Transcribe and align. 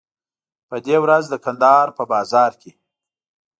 په 0.69 0.75
دې 0.85 0.95
ورځ 1.03 1.23
د 1.29 1.35
کندهار 1.45 1.87
په 1.97 2.03
بازار 2.11 2.51
کې. 2.61 2.71